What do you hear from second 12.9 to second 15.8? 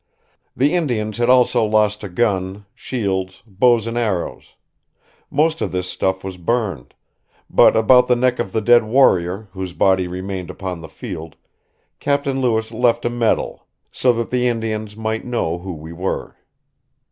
a medal, "so that the Indians might know who